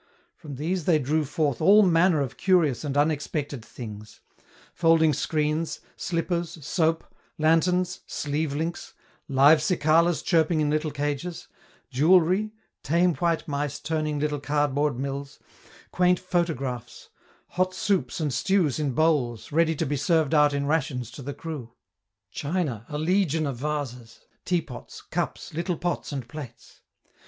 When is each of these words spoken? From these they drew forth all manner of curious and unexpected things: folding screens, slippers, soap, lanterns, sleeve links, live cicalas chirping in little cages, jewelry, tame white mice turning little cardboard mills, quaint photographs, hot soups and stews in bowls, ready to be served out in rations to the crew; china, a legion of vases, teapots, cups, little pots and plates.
From 0.35 0.55
these 0.55 0.85
they 0.85 0.97
drew 0.97 1.23
forth 1.25 1.61
all 1.61 1.83
manner 1.83 2.21
of 2.21 2.35
curious 2.35 2.83
and 2.83 2.97
unexpected 2.97 3.63
things: 3.63 4.19
folding 4.73 5.13
screens, 5.13 5.79
slippers, 5.95 6.57
soap, 6.65 7.03
lanterns, 7.37 7.99
sleeve 8.07 8.55
links, 8.55 8.95
live 9.27 9.59
cicalas 9.61 10.23
chirping 10.23 10.59
in 10.59 10.71
little 10.71 10.89
cages, 10.89 11.49
jewelry, 11.91 12.51
tame 12.81 13.13
white 13.17 13.47
mice 13.47 13.79
turning 13.79 14.17
little 14.17 14.39
cardboard 14.39 14.97
mills, 14.97 15.37
quaint 15.91 16.17
photographs, 16.19 17.09
hot 17.49 17.75
soups 17.75 18.19
and 18.19 18.33
stews 18.33 18.79
in 18.79 18.93
bowls, 18.93 19.51
ready 19.51 19.75
to 19.75 19.85
be 19.85 19.97
served 19.97 20.33
out 20.33 20.51
in 20.51 20.65
rations 20.65 21.11
to 21.11 21.21
the 21.21 21.35
crew; 21.35 21.73
china, 22.31 22.87
a 22.89 22.97
legion 22.97 23.45
of 23.45 23.57
vases, 23.57 24.21
teapots, 24.45 24.99
cups, 25.03 25.53
little 25.53 25.77
pots 25.77 26.11
and 26.11 26.27
plates. 26.27 26.81